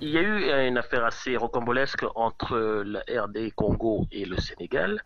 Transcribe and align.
Il 0.00 0.10
y 0.10 0.18
a 0.18 0.22
eu 0.22 0.68
une 0.68 0.78
affaire 0.78 1.04
assez 1.04 1.36
rocambolesque 1.36 2.04
entre 2.14 2.56
la 2.84 3.00
RD 3.00 3.52
Congo 3.56 4.06
et 4.12 4.24
le 4.26 4.36
Sénégal. 4.36 5.02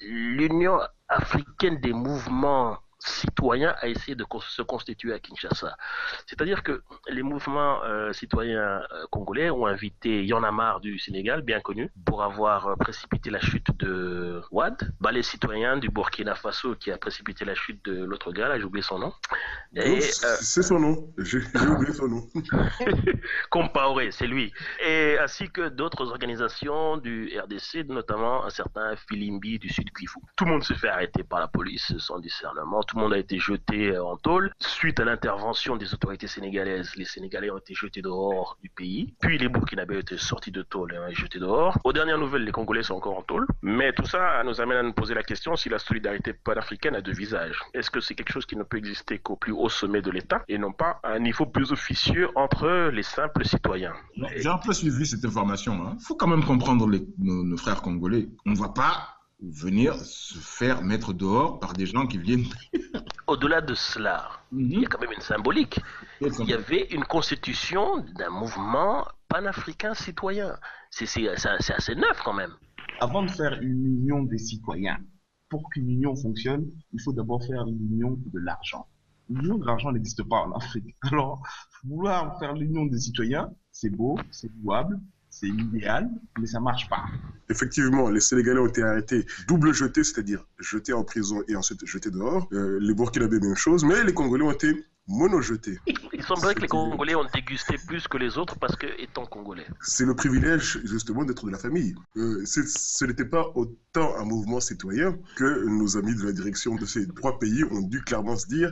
L'Union 0.00 0.80
africaine 1.08 1.78
des 1.80 1.92
mouvements 1.92 2.78
citoyen 2.98 3.74
a 3.80 3.88
essayé 3.88 4.14
de 4.14 4.24
se 4.40 4.62
constituer 4.62 5.12
à 5.12 5.18
Kinshasa. 5.18 5.76
C'est-à-dire 6.26 6.62
que 6.62 6.82
les 7.08 7.22
mouvements 7.22 7.82
euh, 7.84 8.12
citoyens 8.12 8.82
euh, 8.92 9.06
congolais 9.10 9.50
ont 9.50 9.66
invité 9.66 10.24
Yann 10.24 10.44
du 10.80 10.98
Sénégal, 10.98 11.42
bien 11.42 11.60
connu, 11.60 11.90
pour 12.04 12.22
avoir 12.22 12.68
euh, 12.68 12.76
précipité 12.76 13.30
la 13.30 13.40
chute 13.40 13.70
de 13.78 14.42
Wad. 14.50 14.92
Bah, 15.00 15.12
les 15.12 15.22
citoyens 15.22 15.76
du 15.76 15.88
Burkina 15.88 16.34
Faso 16.34 16.74
qui 16.74 16.90
a 16.90 16.98
précipité 16.98 17.44
la 17.44 17.54
chute 17.54 17.84
de 17.84 18.04
l'autre 18.04 18.32
gars, 18.32 18.48
là, 18.48 18.58
j'ai 18.58 18.64
oublié 18.64 18.82
son 18.82 18.98
nom. 18.98 19.12
C'est 19.74 20.62
son 20.62 20.80
nom, 20.80 21.12
j'ai 21.18 21.38
oublié 21.54 21.92
son 21.92 22.08
nom. 22.08 22.28
Compaoré, 23.50 24.10
c'est 24.10 24.26
lui. 24.26 24.52
Et 24.84 25.16
ainsi 25.20 25.50
que 25.50 25.68
d'autres 25.68 26.10
organisations 26.10 26.96
du 26.96 27.38
RDC, 27.38 27.88
notamment 27.88 28.44
un 28.44 28.50
certain 28.50 28.96
Filimbi 28.96 29.58
du 29.58 29.68
Sud 29.68 29.90
Kivu. 29.92 30.20
Tout 30.36 30.44
le 30.44 30.52
monde 30.52 30.64
se 30.64 30.74
fait 30.74 30.88
arrêter 30.88 31.22
par 31.22 31.40
la 31.40 31.48
police 31.48 31.96
sans 31.98 32.18
discernement 32.18 32.82
tout 32.88 32.96
le 32.96 33.02
monde 33.02 33.12
a 33.12 33.18
été 33.18 33.38
jeté 33.38 33.90
euh, 33.90 34.04
en 34.04 34.16
tôle. 34.16 34.50
Suite 34.58 34.98
à 34.98 35.04
l'intervention 35.04 35.76
des 35.76 35.92
autorités 35.94 36.26
sénégalaises, 36.26 36.96
les 36.96 37.04
Sénégalais 37.04 37.50
ont 37.50 37.58
été 37.58 37.74
jetés 37.74 38.02
dehors 38.02 38.58
du 38.62 38.70
pays. 38.70 39.14
Puis 39.20 39.38
les 39.38 39.48
Burkinabés 39.48 39.96
ont 39.96 40.00
été 40.00 40.16
sortis 40.16 40.50
de 40.50 40.62
tôle 40.62 40.98
et 41.08 41.14
jetés 41.14 41.38
dehors. 41.38 41.78
Aux 41.84 41.92
dernières 41.92 42.18
nouvelles, 42.18 42.44
les 42.44 42.52
Congolais 42.52 42.82
sont 42.82 42.94
encore 42.94 43.18
en 43.18 43.22
tôle. 43.22 43.46
Mais 43.62 43.92
tout 43.92 44.06
ça 44.06 44.42
nous 44.44 44.60
amène 44.60 44.78
à 44.78 44.82
nous 44.82 44.94
poser 44.94 45.14
la 45.14 45.22
question 45.22 45.54
si 45.54 45.68
la 45.68 45.78
solidarité 45.78 46.32
panafricaine 46.32 46.96
a 46.96 47.02
deux 47.02 47.12
visages. 47.12 47.60
Est-ce 47.74 47.90
que 47.90 48.00
c'est 48.00 48.14
quelque 48.14 48.32
chose 48.32 48.46
qui 48.46 48.56
ne 48.56 48.62
peut 48.62 48.78
exister 48.78 49.18
qu'au 49.18 49.36
plus 49.36 49.52
haut 49.52 49.68
sommet 49.68 50.00
de 50.00 50.10
l'État 50.10 50.42
et 50.48 50.56
non 50.56 50.72
pas 50.72 50.98
à 51.02 51.10
un 51.12 51.18
niveau 51.18 51.44
plus 51.44 51.70
officieux 51.72 52.28
entre 52.36 52.90
les 52.90 53.02
simples 53.02 53.44
citoyens? 53.44 53.92
J'ai 54.36 54.48
un 54.48 54.58
peu 54.58 54.72
suivi 54.72 55.06
cette 55.06 55.24
information. 55.24 55.74
Il 55.74 55.86
hein. 55.88 55.96
faut 56.00 56.14
quand 56.14 56.26
même 56.26 56.44
comprendre 56.44 56.88
nos, 57.18 57.56
frères 57.58 57.82
congolais. 57.82 58.28
On 58.46 58.52
ne 58.52 58.56
va 58.56 58.70
pas 58.70 59.17
venir 59.40 59.94
se 59.94 60.38
faire 60.38 60.82
mettre 60.82 61.12
dehors 61.12 61.60
par 61.60 61.72
des 61.72 61.86
gens 61.86 62.06
qui 62.06 62.18
viennent. 62.18 62.46
Au-delà 63.26 63.60
de 63.60 63.74
cela, 63.74 64.28
mhm. 64.52 64.70
il 64.70 64.80
y 64.80 64.86
a 64.86 64.88
quand 64.88 65.00
même 65.00 65.12
une 65.12 65.20
symbolique. 65.20 65.80
Il 66.20 66.48
y 66.48 66.54
avait 66.54 66.86
une 66.90 67.04
constitution 67.04 68.04
d'un 68.16 68.30
mouvement 68.30 69.06
panafricain 69.28 69.94
citoyen. 69.94 70.58
C'est 70.90 71.06
assez 71.06 71.94
neuf 71.94 72.20
quand 72.24 72.32
même. 72.32 72.52
Avant 73.00 73.22
de 73.22 73.30
faire 73.30 73.52
une 73.62 73.86
union 73.86 74.22
des 74.22 74.38
citoyens, 74.38 74.98
pour 75.48 75.68
qu'une 75.70 75.88
union 75.88 76.16
fonctionne, 76.16 76.68
il 76.92 77.00
faut 77.00 77.12
d'abord 77.12 77.42
faire 77.44 77.64
l'union 77.64 78.18
de 78.26 78.38
l'argent. 78.38 78.86
L'union 79.30 79.58
de 79.58 79.66
l'argent 79.66 79.92
n'existe 79.92 80.22
pas 80.24 80.36
en 80.36 80.52
Afrique. 80.52 80.96
Alors, 81.12 81.42
vouloir 81.84 82.38
faire 82.38 82.54
l'union 82.54 82.86
des 82.86 82.98
citoyens, 82.98 83.50
c'est 83.70 83.90
beau, 83.90 84.18
c'est 84.30 84.50
louable, 84.62 84.98
c'est 85.38 85.48
idéal, 85.48 86.08
mais 86.38 86.46
ça 86.46 86.60
marche 86.60 86.88
pas. 86.88 87.04
Effectivement, 87.48 88.10
les 88.10 88.20
Sénégalais 88.20 88.60
ont 88.60 88.66
été 88.66 88.82
arrêtés, 88.82 89.24
double 89.46 89.72
jetés, 89.72 90.04
c'est-à-dire 90.04 90.44
jetés 90.58 90.92
en 90.92 91.04
prison 91.04 91.42
et 91.48 91.56
ensuite 91.56 91.84
jetés 91.86 92.10
dehors. 92.10 92.48
Euh, 92.52 92.78
les 92.80 92.94
Burkinabés, 92.94 93.40
même 93.40 93.54
chose, 93.54 93.84
mais 93.84 94.02
les 94.04 94.12
Congolais 94.12 94.44
ont 94.44 94.52
été 94.52 94.84
mono-jetés. 95.06 95.78
Il 96.12 96.22
semblerait 96.22 96.54
que 96.54 96.60
les 96.60 96.68
Congolais 96.68 97.14
ont 97.14 97.24
dégusté 97.32 97.76
plus 97.86 98.06
que 98.08 98.18
les 98.18 98.36
autres 98.36 98.58
parce 98.58 98.76
que 98.76 98.86
étant 99.00 99.24
Congolais. 99.24 99.66
C'est 99.80 100.04
le 100.04 100.14
privilège 100.14 100.80
justement 100.84 101.24
d'être 101.24 101.46
de 101.46 101.50
la 101.50 101.58
famille. 101.58 101.94
Euh, 102.16 102.44
ce 102.44 103.04
n'était 103.06 103.24
pas 103.24 103.46
autant 103.54 104.16
un 104.18 104.24
mouvement 104.24 104.60
citoyen 104.60 105.16
que 105.36 105.66
nos 105.66 105.96
amis 105.96 106.14
de 106.14 106.24
la 106.24 106.32
direction 106.32 106.74
de 106.74 106.84
ces 106.84 107.06
trois 107.08 107.38
pays 107.38 107.64
ont 107.64 107.80
dû 107.80 108.02
clairement 108.02 108.36
se 108.36 108.46
dire 108.48 108.70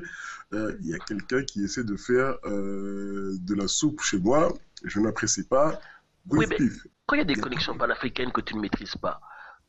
euh, 0.52 0.76
il 0.82 0.88
y 0.88 0.94
a 0.94 0.98
quelqu'un 0.98 1.42
qui 1.42 1.64
essaie 1.64 1.84
de 1.84 1.96
faire 1.96 2.34
de 2.44 3.54
la 3.54 3.66
soupe 3.66 4.02
chez 4.02 4.18
moi, 4.18 4.52
je 4.84 5.00
n'apprécie 5.00 5.44
pas. 5.44 5.80
Oui, 6.30 6.46
mais 6.48 6.56
quand 7.06 7.16
il 7.16 7.18
y 7.18 7.22
a 7.22 7.24
des 7.24 7.36
connexions 7.36 7.76
panafricaines 7.76 8.32
que 8.32 8.40
tu 8.40 8.54
ne 8.54 8.60
maîtrises 8.60 8.96
pas, 8.96 9.20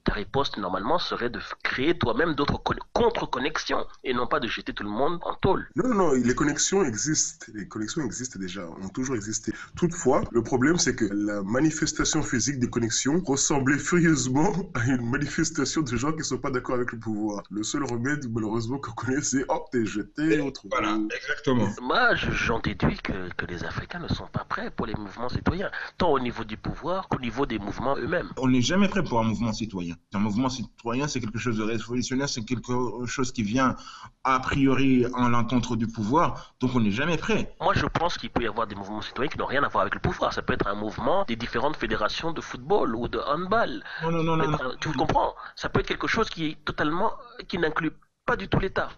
ta 0.08 0.14
riposte 0.14 0.58
normalement 0.58 1.00
serait 1.00 1.30
de 1.30 1.42
créer 1.64 1.98
toi-même 1.98 2.34
d'autres 2.34 2.62
contre-connexions 2.94 3.86
et 4.06 4.14
non 4.14 4.26
pas 4.26 4.40
de 4.40 4.48
jeter 4.48 4.74
tout 4.74 4.84
le 4.84 4.90
monde 4.90 5.20
en 5.24 5.34
tôle. 5.36 5.68
Non, 5.76 5.90
non, 5.90 6.12
les 6.14 6.34
connexions 6.34 6.82
existent. 6.86 7.48
Les 7.54 7.68
connexions 7.68 8.06
existent 8.06 8.40
déjà, 8.40 8.66
ont 8.86 8.88
toujours 8.88 9.18
existé. 9.18 9.52
Toutefois, 9.76 10.24
le 10.32 10.42
problème 10.42 10.78
c'est 10.78 10.96
que 10.96 11.04
la 11.12 11.44
manifestation 11.44 12.24
physique 12.24 12.60
des 12.60 12.70
connexions 12.70 13.22
ressemblait 13.26 13.78
furieusement 13.78 14.54
à 14.76 14.86
une 14.86 15.10
manifestation 15.10 15.82
de 15.82 15.96
gens 15.98 16.12
qui 16.14 16.20
ne 16.20 16.24
sont 16.24 16.38
pas 16.38 16.52
d'accord 16.52 16.76
avec 16.76 16.94
le 16.94 17.00
pouvoir. 17.00 17.44
Le 17.52 17.64
seul 17.64 17.84
remède, 17.84 18.32
malheureusement, 18.32 18.78
qu'on 18.78 18.94
connaît, 18.94 19.22
c'est 19.22 19.44
hop, 19.50 19.68
t'es 19.74 19.86
jeté, 19.86 20.40
autre 20.40 20.62
Voilà, 20.72 20.98
exactement. 21.14 21.68
Moi, 21.82 22.16
j'en 22.16 22.60
déduis 22.60 22.98
que, 23.04 23.30
que 23.36 23.46
les 23.46 23.66
Africains 23.66 24.00
ne 24.00 24.08
sont 24.08 24.28
pas 24.28 24.46
prêts 24.48 24.72
pour 24.72 24.86
les 24.86 24.96
mouvements 24.96 25.30
citoyens, 25.30 25.70
tant 25.98 26.12
au 26.12 26.20
niveau 26.20 26.46
du 26.46 26.56
pouvoir 26.56 27.10
qu'au 27.10 27.20
niveau 27.20 27.46
des 27.46 27.60
mouvements 27.60 27.98
eux-mêmes. 27.98 28.30
On 28.38 28.48
n'est 28.48 28.62
jamais 28.62 28.88
prêt 28.88 29.04
pour 29.04 29.20
un 29.20 29.24
mouvement 29.24 29.52
citoyen. 29.52 29.97
Un 30.14 30.20
mouvement 30.20 30.50
citoyen, 30.50 31.08
c'est 31.08 31.20
quelque 31.20 31.38
chose 31.38 31.58
de 31.58 31.64
révolutionnaire, 31.64 32.30
c'est 32.30 32.44
quelque 32.44 33.06
chose 33.06 33.32
qui 33.32 33.44
vient 33.44 33.76
a 34.24 34.40
priori 34.40 35.06
en 35.14 35.30
l'encontre 35.30 35.76
du 35.76 35.88
pouvoir, 35.88 36.56
donc 36.60 36.76
on 36.76 36.80
n'est 36.80 36.92
jamais 36.92 37.18
prêt. 37.18 37.56
Moi, 37.62 37.74
je 37.76 37.86
pense 37.86 38.18
qu'il 38.18 38.30
peut 38.30 38.44
y 38.44 38.48
avoir 38.48 38.68
des 38.68 38.76
mouvements 38.76 39.02
citoyens 39.02 39.30
qui 39.30 39.38
n'ont 39.38 39.46
rien 39.46 39.64
à 39.64 39.68
voir 39.68 39.82
avec 39.82 39.96
le 39.96 40.02
pouvoir. 40.02 40.34
Ça 40.34 40.42
peut 40.42 40.54
être 40.54 40.68
un 40.68 40.76
mouvement 40.76 41.26
des 41.28 41.36
différentes 41.36 41.78
fédérations 41.78 42.32
de 42.32 42.42
football 42.42 42.96
ou 42.96 43.08
de 43.08 43.20
handball. 43.20 43.84
Non, 44.04 44.12
non, 44.12 44.24
non, 44.24 44.38
non, 44.38 44.58
Tu 44.80 44.92
comprends 44.94 45.36
Ça 45.56 45.70
peut 45.70 45.80
être 45.80 45.88
quelque 45.88 46.08
chose 46.08 46.30
qui 46.30 46.46
est 46.48 46.66
totalement, 46.66 47.12
qui 47.48 47.58
n'inclut 47.58 47.92
pas 48.26 48.36
du 48.36 48.48
tout 48.48 48.60
l'État. 48.60 48.90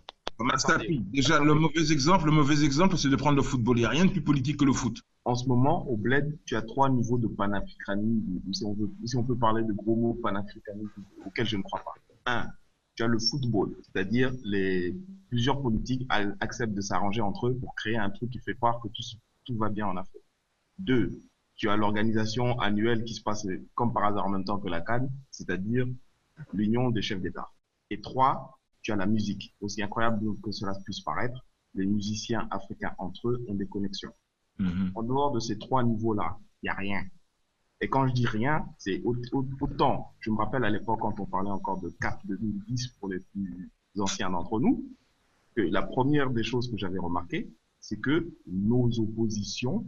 Déjà, 1.12 1.40
le 1.40 1.54
mauvais 1.54 1.92
exemple, 1.92 2.26
le 2.26 2.32
mauvais 2.32 2.64
exemple, 2.64 2.98
c'est 2.98 3.10
de 3.10 3.16
prendre 3.16 3.36
le 3.36 3.44
football. 3.44 3.78
Il 3.78 3.82
n'y 3.82 3.86
a 3.86 3.90
rien 3.90 4.06
de 4.06 4.12
plus 4.12 4.24
politique 4.24 4.58
que 4.58 4.66
le 4.66 4.74
foot. 4.74 4.98
En 5.26 5.36
ce 5.36 5.48
moment, 5.48 5.88
au 5.88 5.98
Bled, 5.98 6.38
tu 6.46 6.56
as 6.56 6.62
trois 6.62 6.90
niveaux 6.90 7.18
de 7.18 7.28
panafricanisme, 7.28 8.42
si 8.54 8.66
on, 8.66 8.74
veut, 8.74 8.92
si 9.06 9.16
on 9.16 9.24
peut 9.24 9.38
parler 9.38 9.64
de 9.64 9.74
gros 9.74 9.96
mots 9.96 10.14
panafricanisme, 10.16 11.04
auxquels 11.26 11.46
je 11.46 11.58
ne 11.58 11.62
crois 11.62 11.84
pas. 11.84 11.94
Un, 12.26 12.48
tu 12.96 13.04
as 13.04 13.08
le 13.08 13.20
football, 13.20 13.76
c'est-à-dire 13.84 14.34
les 14.44 14.96
plusieurs 15.30 15.62
politiques 15.62 16.08
acceptent 16.40 16.74
de 16.74 16.82
s'arranger 16.82 17.22
entre 17.22 17.48
eux 17.48 17.56
pour 17.56 17.76
créer 17.76 17.98
un 17.98 18.10
truc 18.10 18.32
qui 18.32 18.40
fait 18.40 18.56
croire 18.56 18.80
que 18.82 18.88
tout, 18.88 19.04
tout 19.46 19.58
va 19.58 19.70
bien 19.70 19.88
en 19.88 19.98
Afrique. 19.98 20.24
Deux, 20.80 21.22
tu 21.56 21.70
as 21.70 21.76
l'organisation 21.76 22.58
annuelle 22.60 23.04
qui 23.04 23.14
se 23.14 23.22
passe 23.22 23.46
comme 23.76 23.94
par 23.94 24.06
hasard 24.06 24.26
en 24.26 24.30
même 24.30 24.46
temps 24.46 24.60
que 24.60 24.70
la 24.70 24.82
Cannes, 24.82 25.12
c'est-à-dire 25.30 25.86
l'union 26.54 26.90
des 26.90 27.02
chefs 27.02 27.22
d'État. 27.22 27.50
Et 27.90 28.02
trois, 28.02 28.60
tu 28.82 28.92
as 28.92 28.96
la 28.96 29.06
musique. 29.06 29.54
Aussi 29.60 29.84
incroyable 29.84 30.40
que 30.42 30.52
cela 30.52 30.74
puisse 30.86 31.02
paraître, 31.02 31.46
les 31.76 31.86
musiciens 31.86 32.48
africains 32.50 32.96
entre 32.98 33.30
eux 33.30 33.46
ont 33.48 33.56
des 33.56 33.68
connexions. 33.68 34.14
Mm-hmm. 34.60 34.92
En 34.96 35.04
dehors 35.04 35.32
de 35.32 35.40
ces 35.40 35.58
trois 35.58 35.84
niveaux-là, 35.84 36.38
il 36.62 36.66
n'y 36.66 36.70
a 36.70 36.74
rien. 36.74 37.02
Et 37.82 37.88
quand 37.88 38.08
je 38.08 38.14
dis 38.14 38.26
rien, 38.26 38.66
c'est 38.78 39.02
autant, 39.62 40.14
je 40.20 40.32
me 40.32 40.38
rappelle 40.38 40.66
à 40.66 40.70
l'époque 40.70 41.00
quand 41.00 41.18
on 41.20 41.26
parlait 41.26 41.50
encore 41.50 41.80
de 41.80 41.90
CAP 42.02 42.20
2010 42.26 42.90
pour 43.00 43.08
les 43.08 43.20
plus 43.20 43.72
anciens 43.98 44.30
d'entre 44.30 44.60
nous, 44.60 44.84
que 45.56 45.62
la 45.62 45.82
première 45.82 46.30
des 46.30 46.44
choses 46.44 46.70
que 46.70 46.78
j'avais 46.78 47.00
remarqué, 47.00 47.50
c'est 47.80 47.98
que 47.98 48.30
nos 48.48 48.90
oppositions, 49.00 49.86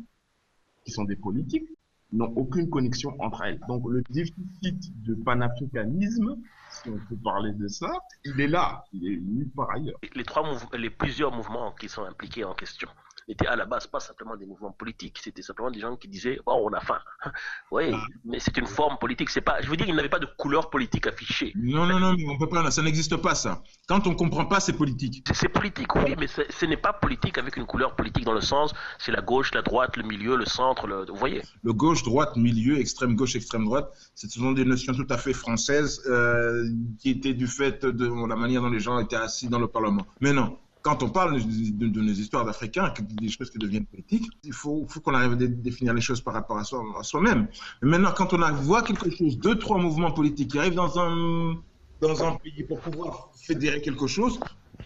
qui 0.85 0.91
sont 0.91 1.03
des 1.03 1.17
politiques, 1.17 1.67
n'ont 2.13 2.33
aucune 2.35 2.69
connexion 2.69 3.13
entre 3.19 3.43
elles. 3.43 3.59
Donc 3.67 3.87
le 3.89 4.03
déficit 4.09 5.03
de 5.03 5.13
panafricanisme, 5.15 6.37
si 6.71 6.89
on 6.89 6.97
peut 7.09 7.17
parler 7.21 7.51
de 7.53 7.67
ça, 7.67 7.91
il 8.23 8.39
est 8.39 8.47
là, 8.47 8.85
il 8.93 9.05
est 9.05 9.17
nulle 9.17 9.49
part 9.49 9.71
ailleurs. 9.71 9.99
Les 10.15 10.23
trois 10.23 10.43
les 10.77 10.89
plusieurs 10.89 11.31
mouvements 11.33 11.73
qui 11.73 11.89
sont 11.89 12.03
impliqués 12.03 12.45
en 12.45 12.53
question 12.53 12.89
n'étaient 13.31 13.47
à 13.47 13.55
la 13.55 13.65
base 13.65 13.87
pas 13.87 13.99
simplement 13.99 14.35
des 14.35 14.45
mouvements 14.45 14.71
politiques, 14.71 15.19
c'était 15.21 15.41
simplement 15.41 15.71
des 15.71 15.79
gens 15.79 15.95
qui 15.95 16.07
disaient 16.07 16.39
oh 16.45 16.67
on 16.69 16.73
a 16.73 16.81
faim. 16.81 16.99
oui, 17.71 17.91
ah. 17.93 18.03
mais 18.25 18.39
c'est 18.39 18.57
une 18.57 18.67
forme 18.67 18.97
politique, 18.97 19.29
c'est 19.29 19.41
pas 19.41 19.61
je 19.61 19.69
veux 19.69 19.77
dire 19.77 19.87
ils 19.87 19.95
n'avaient 19.95 20.09
pas 20.09 20.19
de 20.19 20.29
couleur 20.37 20.69
politique 20.69 21.07
affichée. 21.07 21.53
Non 21.55 21.85
non 21.85 21.99
non, 21.99 22.15
on 22.29 22.37
peut 22.37 22.47
pas 22.47 22.69
ça 22.71 22.81
n'existe 22.81 23.17
pas 23.17 23.35
ça. 23.35 23.63
Quand 23.87 24.05
on 24.07 24.15
comprend 24.15 24.45
pas 24.45 24.59
c'est 24.59 24.73
politique. 24.73 25.25
C'est 25.33 25.49
politique 25.49 25.93
oui, 25.95 26.15
mais 26.17 26.27
ce 26.27 26.65
n'est 26.65 26.77
pas 26.77 26.93
politique 26.93 27.37
avec 27.37 27.57
une 27.57 27.65
couleur 27.65 27.95
politique 27.95 28.25
dans 28.25 28.33
le 28.33 28.41
sens 28.41 28.73
c'est 28.99 29.11
la 29.11 29.21
gauche, 29.21 29.53
la 29.53 29.61
droite, 29.61 29.97
le 29.97 30.03
milieu, 30.03 30.35
le 30.35 30.45
centre, 30.45 30.87
le, 30.87 31.05
vous 31.07 31.15
voyez. 31.15 31.41
Le 31.63 31.73
gauche, 31.73 32.03
droite, 32.03 32.35
milieu, 32.35 32.79
extrême 32.79 33.15
gauche, 33.15 33.35
extrême 33.35 33.65
droite, 33.65 33.91
ce 34.15 34.27
sont 34.27 34.51
des 34.51 34.65
notions 34.65 34.93
tout 34.93 35.07
à 35.09 35.17
fait 35.17 35.33
françaises 35.33 36.01
euh, 36.07 36.67
qui 36.99 37.09
étaient 37.09 37.33
du 37.33 37.47
fait 37.47 37.85
de 37.85 38.27
la 38.27 38.35
manière 38.35 38.61
dont 38.61 38.69
les 38.69 38.79
gens 38.79 38.99
étaient 38.99 39.15
assis 39.15 39.47
dans 39.47 39.59
le 39.59 39.67
Parlement. 39.67 40.05
Mais 40.19 40.33
non, 40.33 40.57
quand 40.81 41.03
on 41.03 41.09
parle 41.09 41.39
de, 41.41 42.01
nos 42.01 42.13
histoires 42.13 42.45
d'Africains, 42.45 42.93
des 42.99 43.29
choses 43.29 43.49
qui 43.49 43.57
deviennent 43.57 43.85
politiques, 43.85 44.29
il 44.43 44.53
faut, 44.53 44.87
qu'on 45.03 45.13
arrive 45.13 45.33
à 45.33 45.35
définir 45.35 45.93
les 45.93 46.01
choses 46.01 46.21
par 46.21 46.33
rapport 46.33 46.57
à, 46.57 47.03
soi-même. 47.03 47.47
Maintenant, 47.81 48.11
quand 48.15 48.33
on 48.33 48.53
voit 48.53 48.81
quelque 48.81 49.09
chose, 49.11 49.37
deux, 49.37 49.57
trois 49.57 49.77
mouvements 49.77 50.11
politiques 50.11 50.51
qui 50.51 50.59
arrivent 50.59 50.75
dans 50.75 50.99
un, 50.99 51.55
dans 52.01 52.23
un 52.23 52.35
pays 52.35 52.63
pour 52.63 52.79
pouvoir 52.79 53.29
fédérer 53.35 53.81
quelque 53.81 54.07
chose, 54.07 54.39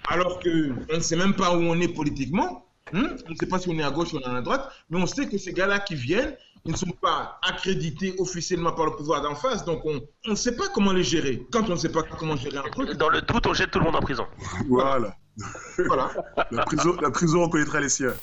alors 0.08 0.40
qu'on 0.40 0.96
ne 0.96 1.00
sait 1.00 1.16
même 1.16 1.34
pas 1.34 1.56
où 1.56 1.62
on 1.62 1.80
est 1.80 1.88
politiquement, 1.88 2.65
hein, 2.94 3.16
on 3.28 3.32
ne 3.32 3.36
sait 3.36 3.46
pas 3.46 3.60
si 3.60 3.70
on 3.70 3.78
est 3.78 3.84
à 3.84 3.92
gauche 3.92 4.14
ou 4.14 4.18
on 4.18 4.22
est 4.22 4.38
à 4.38 4.42
droite, 4.42 4.72
mais 4.90 5.02
on 5.02 5.06
sait 5.06 5.28
que 5.28 5.38
ces 5.38 5.54
gars-là 5.54 5.80
qui 5.80 5.96
viennent, 5.96 6.36
ils 6.66 6.72
ne 6.72 6.78
sont 6.78 6.92
pas 7.02 7.40
accrédités 7.44 8.16
officiellement 8.18 8.72
par 8.72 8.86
le 8.86 8.96
pouvoir 8.96 9.22
d'en 9.22 9.36
face, 9.36 9.64
donc 9.66 9.86
on 9.86 10.02
ne 10.28 10.36
sait 10.36 10.56
pas 10.56 10.68
comment 10.74 10.92
les 10.92 11.04
gérer. 11.04 11.46
Quand 11.52 11.70
on 11.70 11.74
ne 11.74 11.78
sait 11.78 11.92
pas 11.92 12.02
comment 12.04 12.36
gérer 12.36 12.58
un 12.58 12.70
truc... 12.70 12.92
Dans 12.94 13.10
le 13.10 13.22
doute, 13.22 13.46
on 13.46 13.54
jette 13.54 13.72
tout 13.72 13.80
le 13.80 13.86
monde 13.86 13.96
en 13.96 14.02
prison. 14.02 14.26
Voilà. 14.68 15.16
voilà. 15.86 16.12
La 16.52 16.64
prison, 16.64 16.96
la 17.02 17.12
prison 17.12 17.44
reconnaîtra 17.44 17.80
les 17.82 17.90
siens. 17.90 18.14